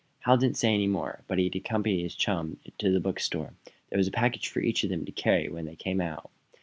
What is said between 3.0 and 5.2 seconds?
store. There was a package for each of them to